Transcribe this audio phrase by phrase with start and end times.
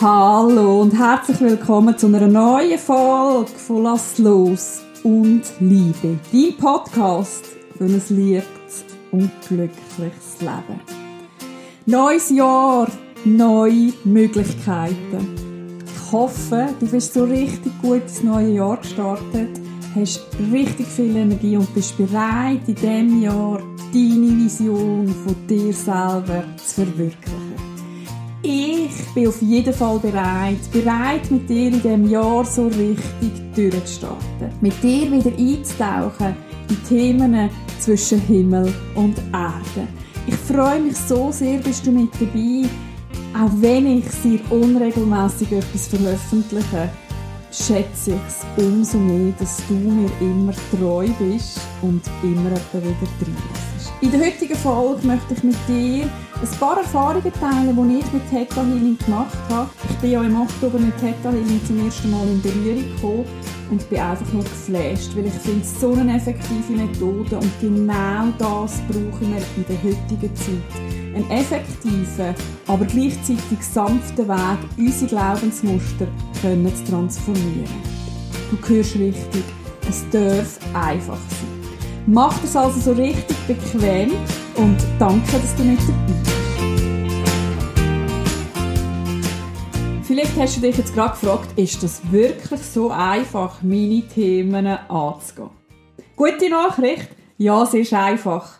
[0.00, 6.20] Hallo und herzlich willkommen zu einer neuen Folge von Lass los und Liebe.
[6.32, 7.44] Dein Podcast
[7.76, 10.80] für ein liebes und glückliches Leben.
[11.86, 12.86] Neues Jahr,
[13.24, 15.80] neue Möglichkeiten.
[15.84, 19.60] Ich hoffe, du bist so richtig gut ins neue Jahr gestartet,
[19.96, 23.60] hast richtig viel Energie und bist bereit, in diesem Jahr
[23.92, 27.47] deine Vision von dir selber zu verwirklichen.
[28.50, 34.50] Ich bin auf jeden Fall bereit, bereit mit dir in diesem Jahr so richtig durchzustarten.
[34.62, 36.34] Mit dir wieder einzutauchen
[36.70, 39.86] in Themen zwischen Himmel und Erde.
[40.26, 42.66] Ich freue mich so sehr, bist du mit dabei.
[43.38, 46.88] Auch wenn ich sehr unregelmäßig etwas veröffentliche,
[47.52, 53.36] schätze ich es umso mehr, dass du mir immer treu bist und immer wieder drin
[54.00, 56.08] In der heutigen Folge möchte ich mit dir
[56.40, 59.68] ein paar Erfahrungen teilen, die ich mit Theta Healing gemacht habe.
[59.90, 63.24] Ich bin ja im Oktober mit Theta Healing zum ersten Mal in Berührung gekommen
[63.70, 68.28] und bin einfach nur geflasht, weil ich finde es so eine effektive Methode und genau
[68.38, 71.16] das brauchen wir in der heutigen Zeit.
[71.16, 72.34] Ein effektiver,
[72.68, 76.06] aber gleichzeitig sanfter Weg, unsere Glaubensmuster
[76.40, 77.66] können zu transformieren.
[78.50, 79.44] Du hörst richtig,
[79.88, 81.57] es darf einfach sein.
[82.10, 84.12] Mach das also so richtig bequem
[84.56, 86.32] und danke, dass du mit dabei bist.
[90.06, 95.50] Vielleicht hast du dich jetzt gerade gefragt, ist das wirklich so einfach, meine Themen anzugehen?
[96.16, 98.58] Gute Nachricht, ja, es ist einfach.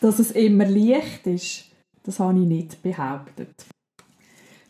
[0.00, 1.64] Dass es immer leicht ist,
[2.04, 3.66] das habe ich nicht behauptet.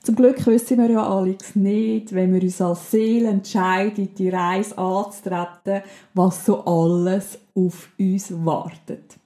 [0.03, 4.77] Zum Glück wissen wir ja Alex nicht, wenn wir uns als Seele entscheiden, die Reise
[4.77, 9.17] anzutreten, was so alles auf uns wartet.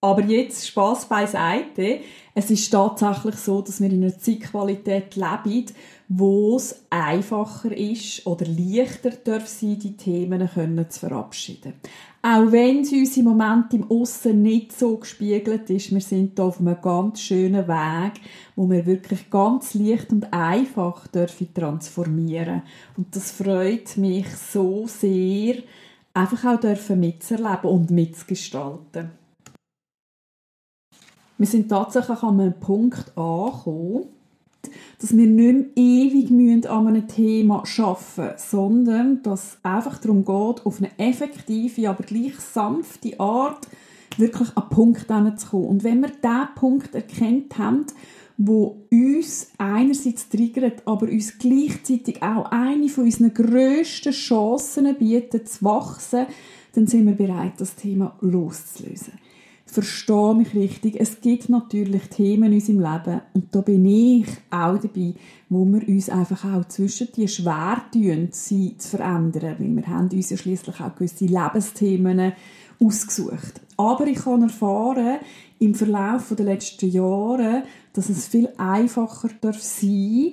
[0.00, 2.00] Aber jetzt Spaß beiseite.
[2.42, 5.66] Es ist tatsächlich so, dass wir in einer Zeitqualität leben,
[6.08, 11.74] wo es einfacher ist oder leichter darf sein, die Themen können zu verabschieden.
[12.22, 16.46] Auch wenn es uns im Moment im Aussen nicht so gespiegelt ist, wir sind hier
[16.46, 18.22] auf einem ganz schönen Weg,
[18.56, 22.62] wo wir wirklich ganz leicht und einfach dürfen transformieren.
[22.96, 25.56] Und das freut mich so sehr,
[26.14, 29.19] einfach auch dürfen mitzuerleben und mitzugestalten.
[31.40, 34.08] Wir sind tatsächlich an einem Punkt angekommen,
[35.00, 40.18] dass wir nicht mehr ewig an einem Thema arbeiten müssen, sondern dass es einfach darum
[40.18, 43.68] geht, auf eine effektive, aber gleich sanfte Art
[44.18, 45.06] wirklich an Punkt
[45.40, 45.64] zu kommen.
[45.64, 47.86] Und wenn wir diesen Punkt erkennt haben,
[48.36, 55.64] wo uns einerseits triggert, aber uns gleichzeitig auch eine von unseren grössten Chancen bietet, zu
[55.64, 56.26] wachsen,
[56.74, 59.14] dann sind wir bereit, das Thema loszulösen
[59.70, 61.00] verstehe mich richtig.
[61.00, 65.14] Es gibt natürlich Themen in unserem Leben und da bin ich auch dabei,
[65.48, 70.08] wo wir uns einfach auch zwischen die schwer tun, sie zu verändern, weil wir haben
[70.08, 72.32] uns ja schliesslich auch gewisse Lebensthemen
[72.82, 73.60] ausgesucht.
[73.76, 75.18] Aber ich kann erfahren,
[75.58, 80.32] im Verlauf der letzten Jahre, dass es viel einfacher darf sein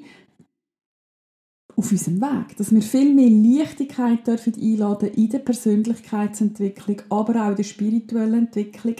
[1.77, 2.57] auf unserem Weg.
[2.57, 8.47] Dass wir viel mehr Leichtigkeit dürfen einladen in der Persönlichkeitsentwicklung, aber auch in der spirituellen
[8.47, 8.95] Entwicklung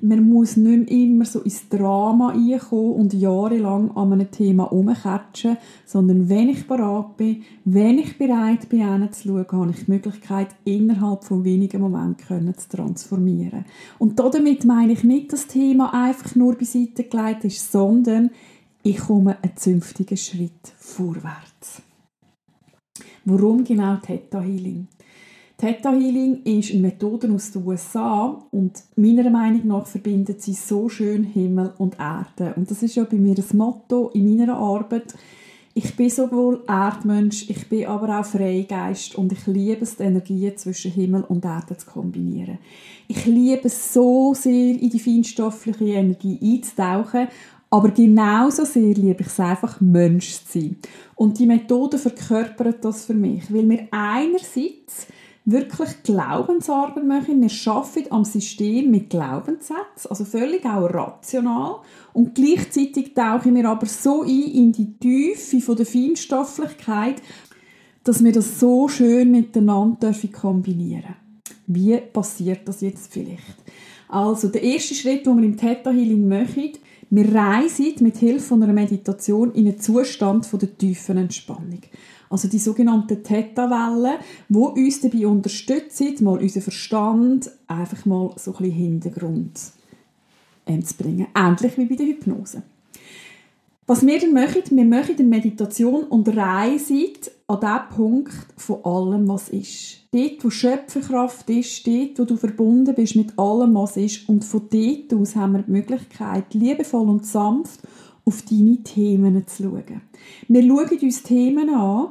[0.00, 5.56] man muss nicht mehr immer so ins Drama reinkommen und jahrelang an einem Thema herumkatschen,
[5.86, 11.24] sondern wenn ich bereit bin, wenn ich bereit bin, hinzuschauen, habe ich die Möglichkeit, innerhalb
[11.24, 13.64] von wenigen Momenten zu transformieren.
[13.98, 18.30] Und damit meine ich nicht, dass das Thema einfach nur beiseite gelegt ist, sondern
[18.82, 21.82] ich komme einen zünftigen Schritt vorwärts.
[23.24, 24.86] Warum genau Theta Healing?
[25.56, 30.88] Theta Healing ist eine Methode aus den USA und meiner Meinung nach verbindet sie so
[30.88, 32.54] schön Himmel und Erde.
[32.56, 35.14] Und das ist ja bei mir das Motto in meiner Arbeit.
[35.72, 40.56] Ich bin sowohl Erdmensch, ich bin aber auch Freigeist und ich liebe es, die Energien
[40.56, 42.58] zwischen Himmel und Erde zu kombinieren.
[43.08, 47.28] Ich liebe es so sehr, in die feinstoffliche Energie einzutauchen,
[47.74, 50.76] aber genauso sehr liebe ich es einfach, Mensch zu sein.
[51.16, 55.08] Und die Methode verkörpert das für mich, weil mir einerseits
[55.44, 57.42] wirklich Glaubensarbeit machen.
[57.42, 61.80] Wir arbeiten am System mit Glaubenssätzen, also völlig auch rational.
[62.12, 67.22] Und gleichzeitig tauchen wir aber so ein in die Tiefe von der Feinstofflichkeit,
[68.04, 71.16] dass wir das so schön miteinander kombinieren
[71.66, 73.56] Wie passiert das jetzt vielleicht?
[74.08, 76.70] Also, der erste Schritt, den wir im Theta Healing machen,
[77.10, 81.80] wir reisen mit Hilfe einer Meditation in einen Zustand der tiefen Entspannung
[82.34, 84.18] also die sogenannten Theta-Wellen,
[84.48, 89.60] die uns dabei unterstützen, mal unseren Verstand einfach mal so ein bisschen Hintergrund
[90.66, 91.28] ähm, zu bringen.
[91.32, 92.62] Ähnlich wie bei der Hypnose.
[93.86, 97.06] Was wir dann machen, wir machen eine Meditation und reisen
[97.46, 100.06] an den Punkt von allem, was ist.
[100.10, 104.26] Dort, wo Schöpferkraft ist, dort, wo du verbunden bist mit allem, was ist.
[104.26, 107.80] Und von dort aus haben wir die Möglichkeit, liebevoll und sanft
[108.24, 110.00] auf deine Themen zu schauen.
[110.48, 112.08] Wir schauen uns Themen an.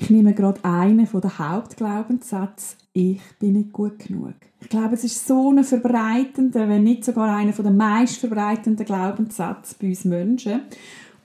[0.00, 2.78] Ich nehme gerade einen von den Hauptglaubenssätzen.
[2.92, 4.34] Ich bin nicht gut genug.
[4.60, 9.74] Ich glaube, es ist so ein verbreitender, wenn nicht sogar einer der meist verbreitenden Glaubenssätze
[9.80, 10.60] bei uns Menschen.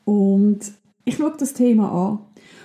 [0.06, 0.60] Und
[1.06, 2.20] ich schaue das Thema an.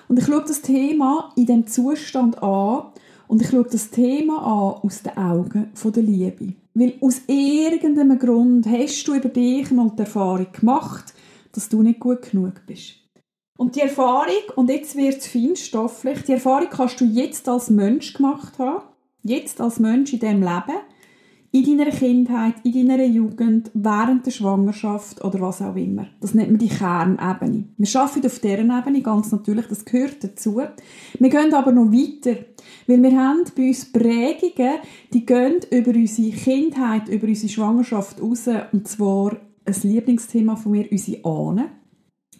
[0.09, 2.85] Und ich schaue das Thema in dem Zustand an
[3.27, 6.55] und ich schaue das Thema an aus den Augen der Liebe.
[6.73, 11.13] Weil aus irgendeinem Grund hast du über dich mal die Erfahrung gemacht,
[11.53, 12.95] dass du nicht gut genug bist.
[13.59, 18.13] Und die Erfahrung, und jetzt wird es feinstofflich, die Erfahrung kannst du jetzt als Mensch
[18.13, 18.85] gemacht haben,
[19.25, 20.79] jetzt als Mensch in diesem Leben,
[21.51, 26.07] in deiner Kindheit, in deiner Jugend, während der Schwangerschaft oder was auch immer.
[26.21, 27.65] Das nennt man die Kernebene.
[27.77, 30.63] Wir arbeiten auf dieser Ebene, ganz natürlich, das gehört dazu.
[31.19, 32.39] Wir gehen aber noch weiter,
[32.87, 34.75] weil wir haben bei uns Prägungen,
[35.13, 40.87] die gehen über unsere Kindheit, über unsere Schwangerschaft raus, und zwar ein Lieblingsthema von mir,
[40.93, 41.78] unsere Ahnen.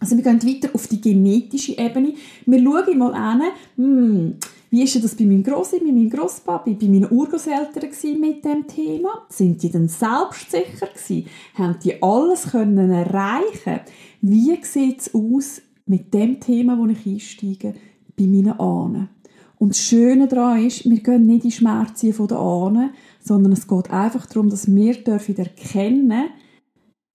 [0.01, 2.15] Also wir gehen weiter auf die genetische Ebene.
[2.47, 3.43] Wir schauen mal an,
[3.77, 4.35] hm,
[4.71, 9.27] wie ist das bei meinem Grossi, bei meinem Grosspapi, bei meinen Urgroßeltern mit dem Thema?
[9.31, 11.27] Sind die denn selbstsicher gewesen?
[11.55, 13.81] Haben die alles können erreichen?
[14.21, 17.75] Wie sieht es aus mit dem Thema, wo ich einsteige,
[18.17, 19.09] bei meinen Ahnen?
[19.57, 22.91] Und das Schöne daran ist, wir gehen nicht in Schmerzen von den Ahnen,
[23.21, 26.29] sondern es geht einfach darum, dass wir dürfen erkennen,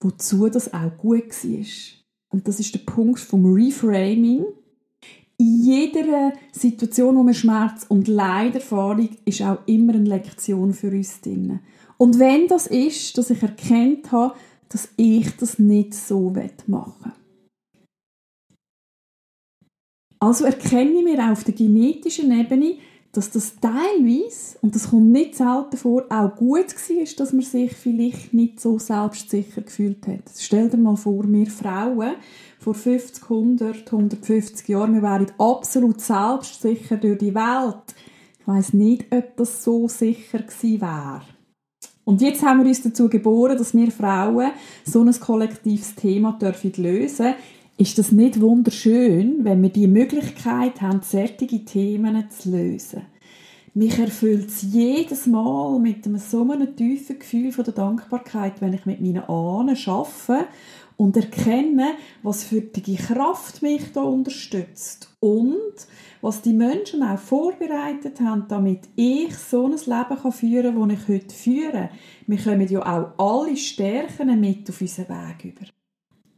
[0.00, 2.03] wozu das auch gut war.
[2.34, 4.44] Und das ist der Punkt vom Reframing
[5.36, 10.88] in jeder Situation, wo wir Schmerz und Leid erfahren, ist auch immer eine Lektion für
[10.88, 11.60] uns drin.
[11.96, 14.34] Und wenn das ist, dass ich erkennt habe,
[14.68, 16.30] dass ich das nicht so
[16.66, 17.12] machen will.
[20.18, 22.78] Also erkenne ich mir auf der genetischen Ebene,
[23.16, 27.72] dass das teilweise, und das kommt nicht selten vor, auch gut war, dass man sich
[27.72, 30.22] vielleicht nicht so selbstsicher gefühlt hat.
[30.36, 32.14] Stell dir mal vor, wir Frauen,
[32.58, 37.94] vor 50, 100, 150 Jahren, wir wären absolut selbstsicher durch die Welt.
[38.40, 41.22] Ich weiß nicht, ob das so sicher gewesen wäre.
[42.04, 44.50] Und jetzt haben wir uns dazu geboren, dass wir Frauen
[44.84, 47.34] so ein kollektives Thema dürfen lösen
[47.76, 53.02] Ist das nicht wunderschön, wenn wir die Möglichkeit haben, solche Themen zu lösen?
[53.74, 58.74] Mich erfüllt es jedes Mal mit einem so einem tiefen Gefühl von der Dankbarkeit, wenn
[58.74, 60.46] ich mit meinen Ahnen arbeite
[60.96, 65.74] und erkenne, was für die Kraft mich da unterstützt und
[66.20, 71.08] was die Menschen auch vorbereitet haben, damit ich so ein Leben führen kann, das ich
[71.08, 71.90] heute führe.
[72.28, 72.80] Wir kommen ja
[73.18, 75.83] auch alle Stärken mit auf unseren Weg über.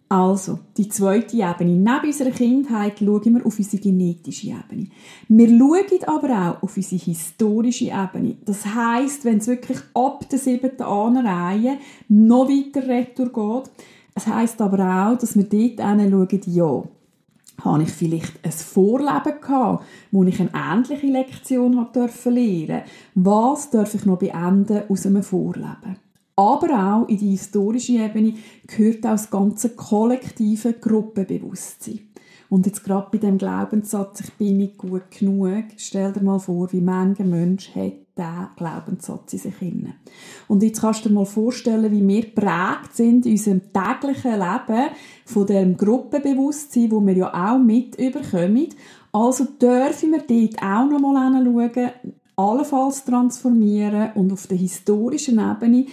[0.08, 1.72] Also, die zweite Ebene.
[1.72, 4.86] Neben unserer Kindheit schauen wir auf unsere genetische Ebene.
[5.28, 8.36] Wir schauen aber auch auf unsere historische Ebene.
[8.44, 13.72] Das heisst, wenn es wirklich ab der siebten Ahnenreihe noch weiter retour geht,
[14.14, 16.84] es heisst aber auch, dass wir dort schauen, ja,
[17.64, 22.84] habe ich vielleicht ein Vorleben gehabt, wo ich eine ähnliche Lektion lernen durfte?
[23.14, 25.96] Was darf ich noch beenden aus einem Vorleben?
[26.36, 28.34] Aber auch in die historische Ebene
[28.66, 32.00] gehört auch das ganze kollektive Gruppenbewusstsein.
[32.48, 36.72] Und jetzt gerade bei dem Glaubenssatz, ich bin nicht gut genug, stell dir mal vor,
[36.72, 39.94] wie mancher Mensch hat diesen Glaubenssatz in sich inne.
[40.46, 44.90] Und jetzt kannst du dir mal vorstellen, wie wir prägt sind in unserem täglichen Leben
[45.24, 48.68] von dem Gruppenbewusstsein, wo wir ja auch mit überkommen.
[49.12, 51.90] Also dürfen wir dort auch noch mal hinschauen,
[52.36, 55.86] allenfalls transformieren und auf der historischen Ebene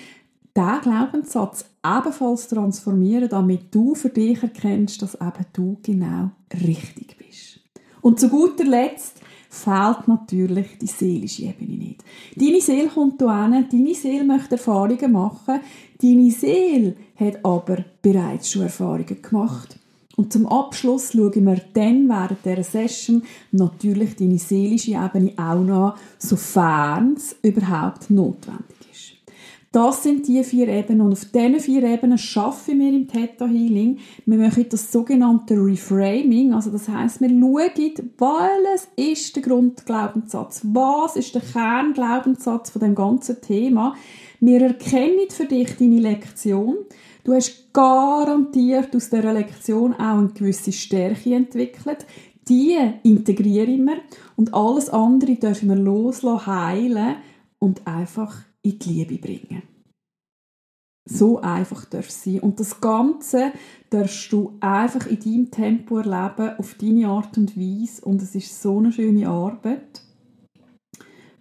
[0.56, 7.60] diesen Glaubenssatz ebenfalls transformieren, damit du für dich erkennst, dass eben du genau richtig bist.
[8.02, 9.20] Und zu guter Letzt
[9.50, 12.04] fehlt natürlich die seelische Ebene nicht.
[12.36, 15.60] Deine Seele kommt hierher, deine Seele möchte Erfahrungen machen,
[16.02, 19.80] deine Seele hat aber bereits schon Erfahrungen gemacht.
[20.16, 25.98] Und zum Abschluss schauen wir dann während dieser Session natürlich deine seelische Ebene auch noch,
[26.20, 28.83] sofern es überhaupt notwendig
[29.74, 33.98] das sind die vier Ebenen und auf diesen vier Ebenen schaffen wir im Theta Healing.
[34.28, 41.16] Wir machen das sogenannte Reframing, also das heißt, wir schauen, was ist der Grundglaubenssatz, was
[41.16, 43.96] ist der Kernglaubenssatz von dem ganzen Thema.
[44.40, 46.76] Wir erkennen für dich deine Lektion.
[47.24, 52.06] Du hast garantiert aus dieser Lektion auch eine gewisse Stärke entwickelt.
[52.48, 53.98] Die integrieren wir
[54.36, 57.16] und alles andere dürfen wir loslassen, heilen
[57.58, 59.64] und einfach in die Liebe bringen.
[61.06, 62.40] so einfach darf sein.
[62.40, 63.52] Und das Ganze
[63.90, 68.06] darfst du einfach in deinem Tempo erleben, auf deine Art und Weise.
[68.06, 70.02] Und es ist so eine schöne Arbeit,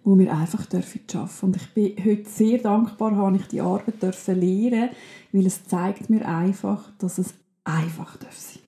[0.03, 1.45] wo wir einfach dürfen schaffen.
[1.45, 4.89] Und ich bin heute sehr dankbar, habe ich die Arbeit dürfen lernen,
[5.31, 8.62] weil es zeigt mir einfach, dass es einfach darf.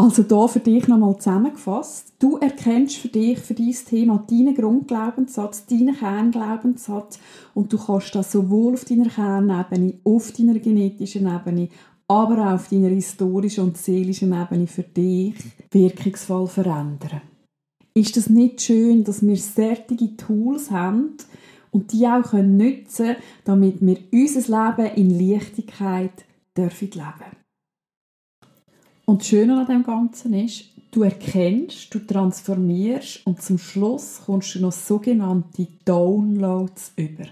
[0.00, 2.12] Also da für dich nochmal zusammengefasst.
[2.20, 7.18] Du erkennst für dich, für dein Thema deinen Grundglaubenssatz, deinen Kernglaubenssatz
[7.52, 11.68] und du kannst das sowohl auf deiner Kernebene, auf deiner genetischen Ebene,
[12.06, 15.34] aber auch auf deiner historischen und seelischen Ebene für dich
[15.72, 17.22] wirkungsvoll verändern.
[17.92, 21.16] Ist das nicht schön, dass wir solche Tools haben
[21.72, 26.24] und die auch können nutzen damit wir unser Leben in Leichtigkeit
[26.56, 27.37] dürfen leben
[29.08, 34.54] und das Schöne an dem Ganzen ist, du erkennst, du transformierst und zum Schluss kommst
[34.54, 37.24] du noch sogenannte Downloads über.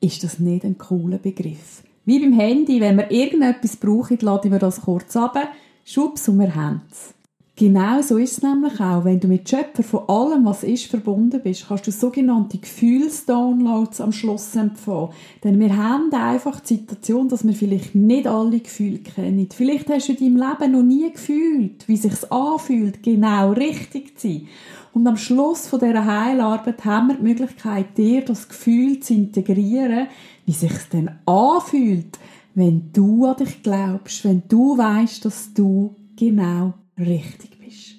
[0.00, 1.82] Ist das nicht ein cooler Begriff?
[2.04, 5.36] Wie beim Handy, wenn wir irgendetwas brauchen, laden wir das kurz ab,
[5.84, 7.13] schubs und wir haben es.
[7.56, 9.04] Genau so ist es nämlich auch.
[9.04, 14.10] Wenn du mit Schöpfer von allem, was ist, verbunden bist, kannst du sogenannte Gefühlsdownloads am
[14.10, 15.10] Schluss empfangen.
[15.44, 19.48] Denn wir haben einfach die Situation, dass wir vielleicht nicht alle Gefühle kennen.
[19.54, 24.26] Vielleicht hast du in deinem Leben noch nie gefühlt, wie sich anfühlt, genau richtig zu
[24.26, 24.48] sein.
[24.92, 30.08] Und am Schluss von dieser Heilarbeit haben wir die Möglichkeit, dir das Gefühl zu integrieren,
[30.44, 32.18] wie sich es denn anfühlt,
[32.56, 37.96] wenn du an dich glaubst, wenn du weißt, dass du genau richtig bist.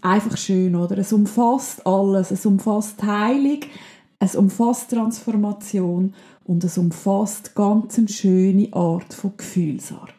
[0.00, 0.98] Einfach schön, oder?
[0.98, 2.30] Es umfasst alles.
[2.30, 3.60] Es umfasst Heilung,
[4.20, 6.14] es umfasst Transformation
[6.44, 10.14] und es umfasst ganz eine schöne Art von Gefühlsarbeit.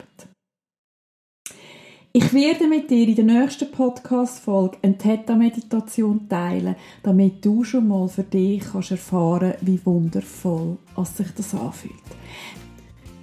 [2.12, 8.08] Ich werde mit dir in der nächsten Podcast-Folge eine Theta-Meditation teilen, damit du schon mal
[8.08, 11.94] für dich kannst erfahren wie wundervoll sich das anfühlt.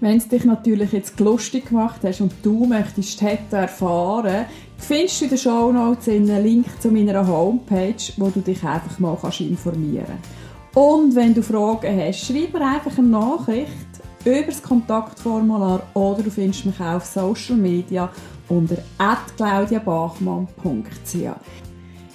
[0.01, 4.45] Wenn es dich natürlich jetzt lustig gemacht hast und du möchtest Theta erfahren,
[4.77, 8.99] findest du in den Show Notes einen Link zu meiner Homepage, wo du dich einfach
[8.99, 10.77] mal kannst informieren kannst.
[10.77, 13.71] Und wenn du Fragen hast, schreib mir einfach eine Nachricht
[14.27, 18.11] über das Kontaktformular oder du findest mich auch auf Social Media
[18.49, 18.77] unter
[19.39, 21.15] claudiabachmann.ch.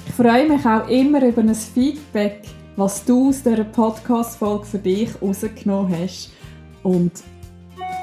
[0.07, 2.43] Ich freue mich auch immer über ein Feedback,
[2.75, 6.31] was du aus dieser Podcast-Folge für dich rausgenommen hast.
[6.83, 7.23] Und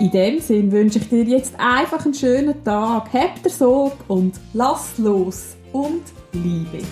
[0.00, 3.12] in dem Sinn wünsche ich dir jetzt einfach einen schönen Tag.
[3.12, 6.02] Habt ihr Sorge und lasst los und
[6.32, 6.84] Liebe.